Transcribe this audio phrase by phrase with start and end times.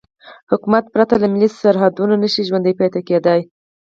[0.51, 3.41] حکومت پرته له ملي سرحدونو نشي ژوندی پاتې کېدای.